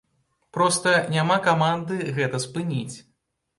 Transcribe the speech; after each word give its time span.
Проста 0.57 0.93
няма 1.17 1.37
каманды 1.49 2.01
гэта 2.19 2.43
спыніць. 2.49 2.95